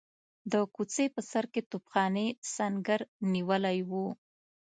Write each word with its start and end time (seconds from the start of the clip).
د 0.51 0.53
کوڅې 0.75 1.05
په 1.15 1.21
سر 1.31 1.45
کې 1.53 1.61
توپخانې 1.71 2.27
سنګر 2.53 3.01
نیولی 3.33 3.79
وو. 3.89 4.05